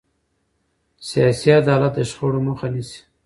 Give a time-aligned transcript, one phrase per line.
[1.09, 2.99] سیاسي عدالت د شخړو مخه نیسي